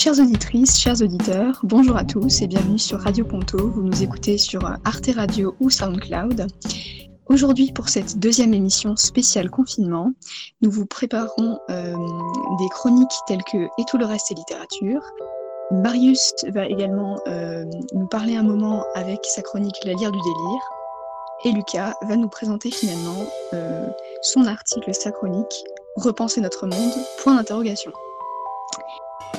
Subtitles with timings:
[0.00, 3.68] Chères auditrices, chers auditeurs, bonjour à tous et bienvenue sur Radio Ponto.
[3.68, 6.46] Vous nous écoutez sur Arte Radio ou SoundCloud.
[7.26, 10.10] Aujourd'hui, pour cette deuxième émission spéciale confinement,
[10.62, 11.92] nous vous préparons euh,
[12.58, 15.02] des chroniques telles que Et tout le reste est littérature.
[15.70, 20.62] Marius va également euh, nous parler un moment avec sa chronique La lire du délire.
[21.44, 23.86] Et Lucas va nous présenter finalement euh,
[24.22, 25.62] son article, sa chronique
[25.96, 27.92] Repenser notre monde, point d'interrogation.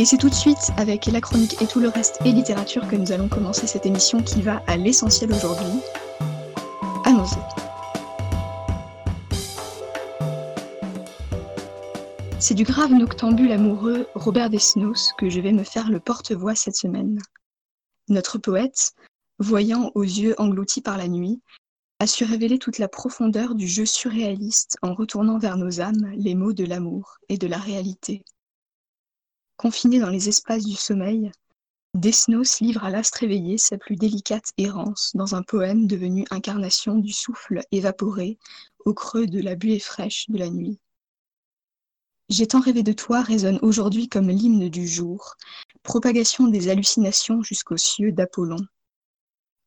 [0.01, 2.95] Et c'est tout de suite avec la chronique et tout le reste et littérature que
[2.95, 5.79] nous allons commencer cette émission qui va à l'essentiel aujourd'hui.
[7.05, 7.37] Allons-y.
[12.39, 16.77] C'est du grave noctambule amoureux Robert Desnos que je vais me faire le porte-voix cette
[16.77, 17.19] semaine.
[18.09, 18.93] Notre poète,
[19.37, 21.43] voyant aux yeux engloutis par la nuit,
[21.99, 26.33] a su révéler toute la profondeur du jeu surréaliste en retournant vers nos âmes les
[26.33, 28.23] mots de l'amour et de la réalité.
[29.61, 31.31] Confiné dans les espaces du sommeil,
[31.93, 37.13] Desnos livre à l'astre éveillé sa plus délicate errance dans un poème devenu incarnation du
[37.13, 38.39] souffle évaporé
[38.85, 40.79] au creux de la buée fraîche de la nuit.
[42.27, 45.35] J'ai tant rêvé de toi résonne aujourd'hui comme l'hymne du jour,
[45.83, 48.65] propagation des hallucinations jusqu'aux cieux d'Apollon.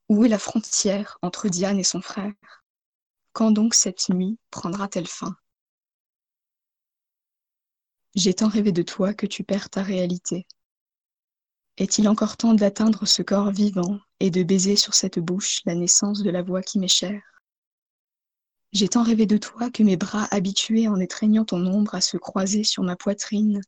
[0.09, 2.33] Où est la frontière entre Diane et son frère?
[3.33, 5.37] Quand donc cette nuit prendra-t-elle fin?
[8.15, 10.47] J'ai tant rêvé de toi que tu perds ta réalité.
[11.77, 16.23] Est-il encore temps d'atteindre ce corps vivant et de baiser sur cette bouche la naissance
[16.23, 17.23] de la voix qui m'est chère?
[18.73, 22.16] J'ai tant rêvé de toi que mes bras habitués en étreignant ton ombre à se
[22.16, 23.61] croiser sur ma poitrine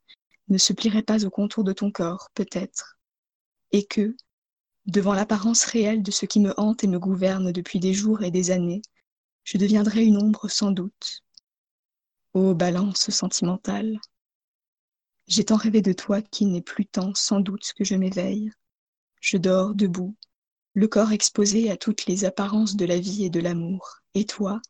[0.49, 2.99] ne se plieraient pas au contour de ton corps, peut-être,
[3.73, 4.17] et que,
[4.87, 8.31] devant l'apparence réelle de ce qui me hante et me gouverne depuis des jours et
[8.31, 8.83] des années,
[9.43, 11.23] je deviendrais une ombre sans doute.
[12.35, 13.99] Ô balance sentimentale,
[15.27, 18.51] j'ai tant rêvé de toi qu'il n'est plus temps sans doute que je m'éveille.
[19.21, 20.15] Je dors debout,
[20.75, 24.61] le corps exposé à toutes les apparences de la vie et de l'amour, et toi,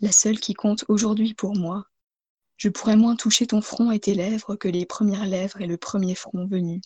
[0.00, 1.86] la seule qui compte aujourd'hui pour moi.
[2.56, 5.78] Je pourrais moins toucher ton front et tes lèvres que les premières lèvres et le
[5.78, 6.80] premier front venu.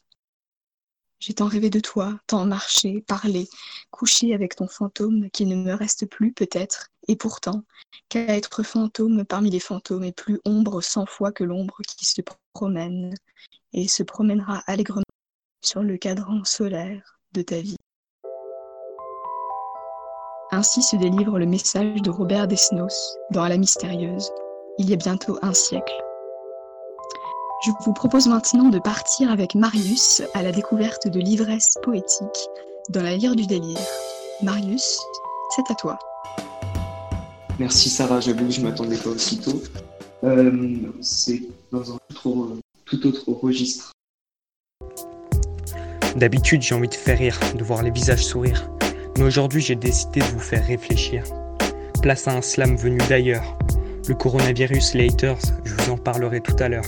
[1.18, 3.48] J'ai tant rêvé de toi, tant marché, parlé,
[3.90, 7.64] couché avec ton fantôme qui ne me reste plus peut-être, et pourtant,
[8.08, 12.20] qu'à être fantôme parmi les fantômes est plus ombre cent fois que l'ombre qui se
[12.54, 13.12] promène,
[13.72, 15.02] et se promènera allègrement
[15.62, 17.76] sur le cadran solaire de ta vie.
[20.52, 24.30] Ainsi se délivre le message de Robert Desnos dans La Mystérieuse,
[24.78, 25.94] il y a bientôt un siècle.
[27.66, 32.48] Je vous propose maintenant de partir avec Marius à la découverte de l'ivresse poétique
[32.90, 33.80] dans la lyre du délire.
[34.42, 35.00] Marius,
[35.56, 35.98] c'est à toi.
[37.58, 39.60] Merci Sarah, j'avoue que je ne m'attendais pas aussitôt.
[40.24, 40.50] Euh,
[41.02, 41.98] c'est dans un
[42.86, 43.92] tout autre registre.
[46.16, 48.70] D'habitude, j'ai envie de faire rire, de voir les visages sourire.
[49.18, 51.24] Mais aujourd'hui, j'ai décidé de vous faire réfléchir.
[52.00, 53.58] Place à un slam venu d'ailleurs.
[54.08, 56.84] Le coronavirus, les haters, je vous en parlerai tout à l'heure.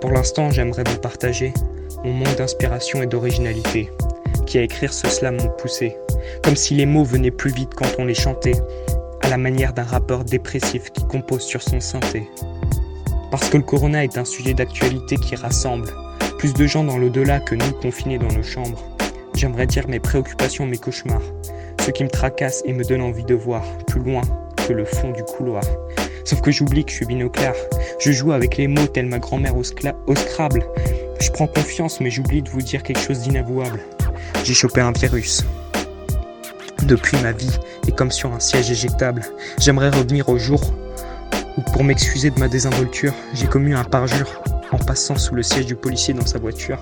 [0.00, 1.54] Pour l'instant, j'aimerais vous partager
[2.04, 3.90] mon manque d'inspiration et d'originalité,
[4.46, 5.96] qui à écrire ce slam m'ont poussé.
[6.42, 8.60] Comme si les mots venaient plus vite quand on les chantait,
[9.22, 12.28] à la manière d'un rappeur dépressif qui compose sur son synthé.
[13.30, 15.88] Parce que le corona est un sujet d'actualité qui rassemble
[16.38, 18.82] plus de gens dans l'au-delà que nous confinés dans nos chambres.
[19.34, 21.22] J'aimerais dire mes préoccupations, mes cauchemars.
[21.80, 24.22] Ce qui me tracasse et me donne envie de voir plus loin
[24.66, 25.62] que le fond du couloir.
[26.24, 27.54] Sauf que j'oublie que je suis binoclard.
[27.98, 29.62] Je joue avec les mots tel ma grand-mère au,
[30.06, 30.64] au Scrabble.
[31.20, 33.80] Je prends confiance, mais j'oublie de vous dire quelque chose d'inavouable.
[34.44, 35.44] J'ai chopé un virus.
[36.82, 39.22] Depuis ma vie est comme sur un siège éjectable.
[39.58, 40.60] J'aimerais revenir au jour
[41.56, 44.42] où, pour m'excuser de ma désinvolture, j'ai commis un parjure
[44.72, 46.78] en passant sous le siège du policier dans sa voiture.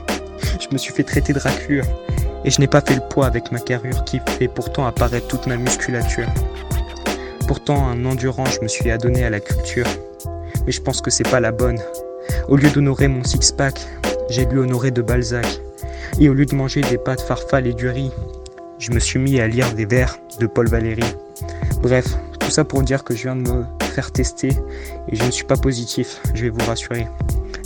[0.59, 1.85] Je me suis fait traiter de raclure
[2.45, 5.47] et je n'ai pas fait le poids avec ma carrure qui fait pourtant apparaître toute
[5.47, 6.29] ma musculature.
[7.47, 9.87] Pourtant, un endurant, je me suis adonné à la culture.
[10.65, 11.79] Mais je pense que c'est pas la bonne.
[12.49, 13.81] Au lieu d'honorer mon six-pack,
[14.31, 15.47] j'ai dû honorer de Balzac.
[16.19, 18.13] Et au lieu de manger des pâtes farfales et du riz,
[18.81, 21.05] je me suis mis à lire des vers de Paul Valéry.
[21.83, 24.49] Bref, tout ça pour dire que je viens de me faire tester
[25.09, 27.07] et je ne suis pas positif, je vais vous rassurer.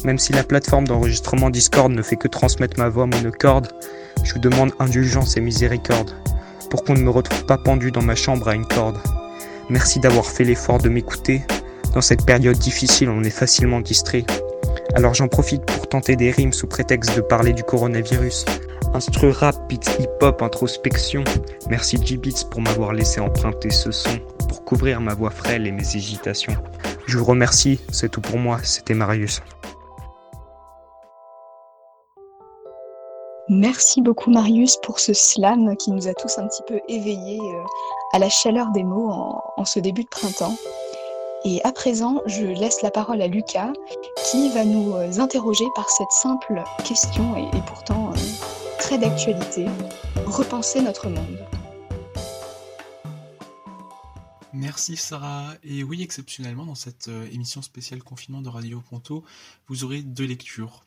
[0.05, 3.69] Même si la plateforme d'enregistrement Discord ne fait que transmettre ma voix monocorde,
[4.25, 6.11] je vous demande indulgence et miséricorde
[6.69, 8.99] pour qu'on ne me retrouve pas pendu dans ma chambre à une corde.
[9.71, 11.43] Merci d'avoir fait l'effort de m'écouter.
[11.95, 14.25] Dans cette période difficile, on est facilement distrait.
[14.97, 18.45] Alors j'en profite pour tenter des rimes sous prétexte de parler du coronavirus.
[18.95, 21.25] Instru rap, beats hip-hop, introspection.
[21.69, 25.97] Merci G-Beats pour m'avoir laissé emprunter ce son pour couvrir ma voix frêle et mes
[25.97, 26.55] hésitations.
[27.07, 29.43] Je vous remercie, c'est tout pour moi, c'était Marius.
[33.49, 37.63] Merci beaucoup Marius pour ce slam qui nous a tous un petit peu éveillés euh,
[38.13, 39.11] à la chaleur des mots
[39.57, 40.55] en, ce début de printemps.
[41.45, 43.73] Et à présent, je laisse la parole à Lucas
[44.31, 48.54] qui va nous euh, interroger par cette simple question et, pourtant euh,
[48.85, 49.65] très d'actualité.
[50.27, 51.39] Repenser notre monde.
[54.53, 55.55] Merci Sarah.
[55.63, 59.25] Et oui, exceptionnellement, dans cette émission spéciale confinement de Radio Ponto,
[59.69, 60.85] vous aurez deux lectures.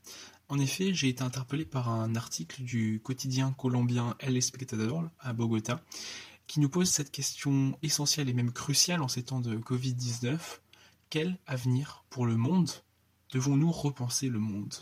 [0.47, 5.81] En effet, j'ai été interpellé par un article du quotidien colombien El Espectador à Bogota
[6.45, 10.37] qui nous pose cette question essentielle et même cruciale en ces temps de Covid-19.
[11.09, 12.69] Quel avenir pour le monde?
[13.31, 14.75] Devons-nous repenser le monde?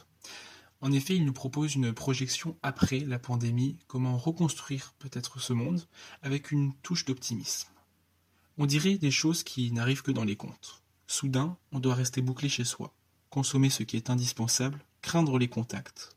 [0.86, 5.84] En effet, il nous propose une projection après la pandémie, comment reconstruire peut-être ce monde
[6.22, 7.70] avec une touche d'optimisme.
[8.60, 10.84] On dirait des choses qui n'arrivent que dans les contes.
[11.08, 12.94] Soudain, on doit rester bouclé chez soi,
[13.32, 16.16] consommer ce qui est indispensable craindre les contacts.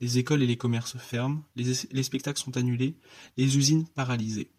[0.00, 2.96] Les écoles et les commerces ferment, les, spectacles sont annulés,
[3.36, 4.50] les usines paralysées.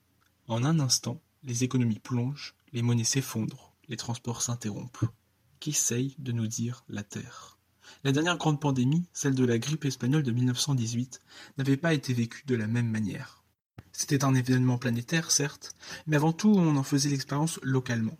[0.48, 5.06] En un instant, les économies plongent, les monnaies s'effondrent, les transports s'interrompent.
[5.60, 7.57] Qu'essaye de nous dire la Terre?
[8.04, 11.22] La dernière grande pandémie, celle de la grippe espagnole de 1918,
[11.58, 13.44] n'avait pas été vécue de la même manière.
[13.92, 15.76] C'était un événement planétaire, certes,
[16.06, 18.18] mais avant tout on en faisait l'expérience localement.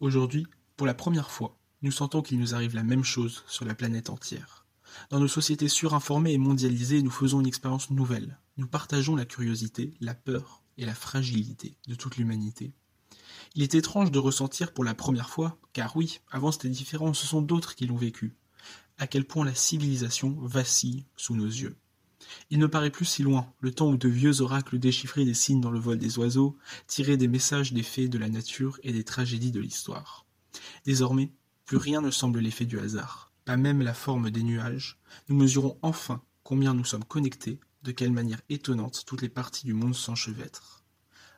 [0.00, 3.74] Aujourd'hui, pour la première fois, nous sentons qu'il nous arrive la même chose sur la
[3.74, 4.66] planète entière.
[5.10, 8.38] Dans nos sociétés surinformées et mondialisées, nous faisons une expérience nouvelle.
[8.56, 12.72] Nous partageons la curiosité, la peur et la fragilité de toute l'humanité.
[13.54, 17.26] Il est étrange de ressentir pour la première fois, car oui, avant c'était différent, ce
[17.26, 18.36] sont d'autres qui l'ont vécu,
[18.98, 21.76] à quel point la civilisation vacille sous nos yeux.
[22.50, 25.60] Il ne paraît plus si loin, le temps où de vieux oracles déchiffraient des signes
[25.60, 26.56] dans le vol des oiseaux,
[26.86, 30.26] tiraient des messages des faits de la nature et des tragédies de l'histoire.
[30.84, 31.32] Désormais,
[31.66, 34.98] plus rien ne semble l'effet du hasard pas même la forme des nuages,
[35.28, 39.72] nous mesurons enfin combien nous sommes connectés, de quelle manière étonnante toutes les parties du
[39.72, 40.82] monde s'enchevêtrent.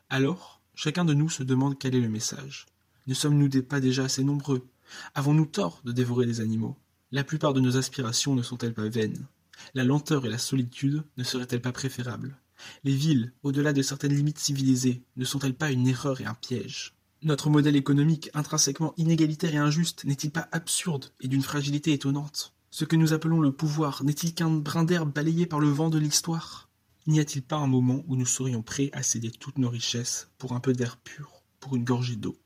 [0.09, 2.65] Alors, chacun de nous se demande quel est le message.
[3.05, 4.67] Ne sommes-nous pas déjà assez nombreux?
[5.13, 6.75] Avons-nous tort de dévorer les animaux?
[7.11, 9.25] La plupart de nos aspirations ne sont-elles pas vaines?
[9.73, 12.37] La lenteur et la solitude ne seraient-elles pas préférables?
[12.83, 16.93] Les villes, au-delà de certaines limites civilisées, ne sont-elles pas une erreur et un piège?
[17.23, 22.53] Notre modèle économique intrinsèquement inégalitaire et injuste n'est-il pas absurde et d'une fragilité étonnante?
[22.69, 25.97] Ce que nous appelons le pouvoir n'est-il qu'un brin d'herbe balayé par le vent de
[25.97, 26.69] l'histoire?
[27.07, 30.53] N'y a-t-il pas un moment où nous serions prêts à céder toutes nos richesses pour
[30.53, 32.37] un peu d'air pur, pour une gorgée d'eau?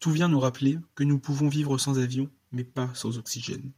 [0.00, 3.72] Tout vient nous rappeler que nous pouvons vivre sans avion, mais pas sans oxygène.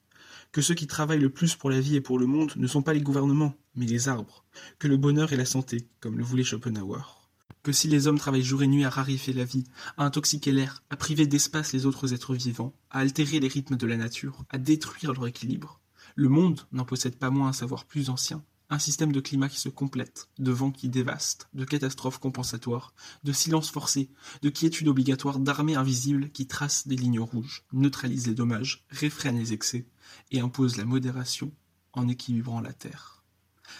[0.52, 2.82] Que ceux qui travaillent le plus pour la vie et pour le monde ne sont
[2.82, 4.44] pas les gouvernements, mais les arbres.
[4.78, 7.18] Que le bonheur et la santé, comme le voulait Schopenhauer
[7.62, 9.64] que si les hommes travaillent jour et nuit à raréfier la vie,
[9.98, 13.86] à intoxiquer l'air, à priver d'espace les autres êtres vivants, à altérer les rythmes de
[13.86, 15.80] la nature, à détruire leur équilibre,
[16.14, 19.58] le monde n'en possède pas moins un savoir plus ancien, un système de climat qui
[19.58, 22.92] se complète, de vents qui dévastent, de catastrophes compensatoires,
[23.24, 24.10] de silence forcé,
[24.42, 29.52] de quiétude obligatoire, d'armées invisibles qui tracent des lignes rouges, neutralisent les dommages, réfrènent les
[29.52, 29.86] excès
[30.30, 31.52] et imposent la modération
[31.94, 33.24] en équilibrant la Terre.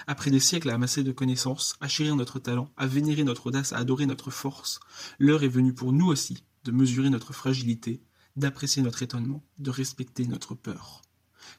[0.07, 3.73] Après des siècles à amasser de connaissances, à chérir notre talent, à vénérer notre audace,
[3.73, 4.81] à adorer notre force,
[5.19, 8.03] l'heure est venue pour nous aussi de mesurer notre fragilité,
[8.37, 11.03] d'apprécier notre étonnement, de respecter notre peur.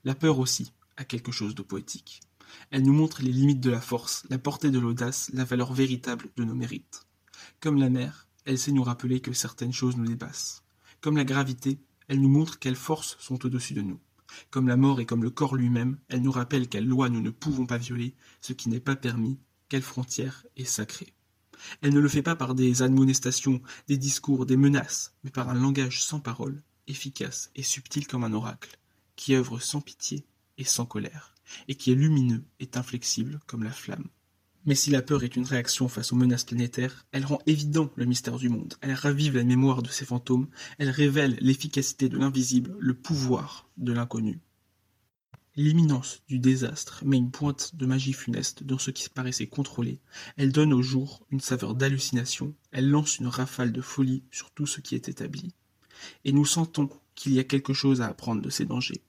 [0.03, 2.21] La peur aussi a quelque chose de poétique.
[2.71, 6.29] Elle nous montre les limites de la force, la portée de l'audace, la valeur véritable
[6.37, 7.05] de nos mérites.
[7.59, 10.63] Comme la mer, elle sait nous rappeler que certaines choses nous dépassent.
[11.01, 13.99] Comme la gravité, elle nous montre quelles forces sont au-dessus de nous.
[14.49, 17.29] Comme la mort et comme le corps lui-même, elle nous rappelle quelle loi nous ne
[17.29, 19.37] pouvons pas violer, ce qui n'est pas permis,
[19.69, 21.13] quelle frontière est sacrée.
[21.81, 25.53] Elle ne le fait pas par des admonestations, des discours, des menaces, mais par un
[25.53, 28.79] langage sans parole, efficace et subtil comme un oracle,
[29.15, 30.25] qui œuvre sans pitié
[30.57, 31.35] et sans colère,
[31.67, 34.07] et qui est lumineux et inflexible comme la flamme.
[34.65, 38.05] Mais si la peur est une réaction face aux menaces planétaires, elle rend évident le
[38.05, 42.75] mystère du monde, elle ravive la mémoire de ses fantômes, elle révèle l'efficacité de l'invisible,
[42.79, 44.39] le pouvoir de l'inconnu.
[45.55, 49.99] L'imminence du désastre met une pointe de magie funeste dans ce qui paraissait contrôlé,
[50.37, 54.67] elle donne au jour une saveur d'hallucination, elle lance une rafale de folie sur tout
[54.67, 55.53] ce qui est établi.
[56.25, 59.01] Et nous sentons qu'il y a quelque chose à apprendre de ces dangers.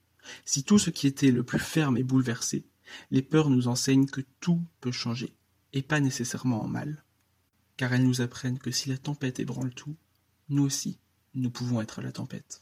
[0.45, 2.65] Si tout ce qui était le plus ferme est bouleversé,
[3.09, 5.33] les peurs nous enseignent que tout peut changer
[5.73, 7.03] et pas nécessairement en mal,
[7.77, 9.95] car elles nous apprennent que si la tempête ébranle tout,
[10.49, 10.99] nous aussi,
[11.33, 12.61] nous pouvons être la tempête.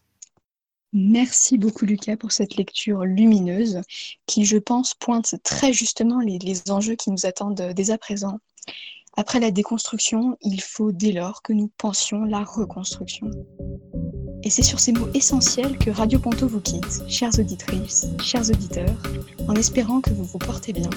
[0.91, 3.81] Merci beaucoup Lucas pour cette lecture lumineuse
[4.25, 8.39] qui, je pense, pointe très justement les, enjeux qui nous attendent dès à présent.
[9.15, 13.29] Après la déconstruction, il faut dès lors que nous pensions la reconstruction.
[14.43, 18.95] Et c'est sur ces mots essentiels que Radio Ponto vous quitte, chères auditrices, chers auditeurs,
[19.47, 20.89] en espérant que vous vous portez bien.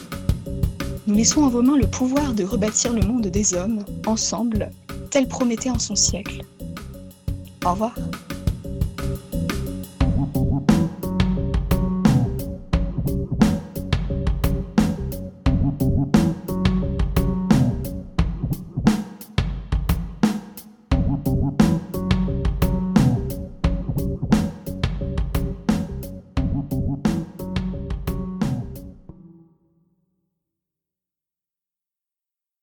[1.07, 4.71] Nous laissons en vos mains le pouvoir de rebâtir le monde des hommes, ensemble,
[5.11, 6.43] tel Prométhée en son siècle.
[7.65, 7.95] Au revoir.